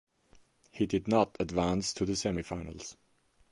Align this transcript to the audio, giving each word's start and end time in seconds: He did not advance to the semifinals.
He 0.71 0.87
did 0.87 1.07
not 1.07 1.37
advance 1.39 1.93
to 1.93 2.07
the 2.07 2.13
semifinals. 2.13 2.95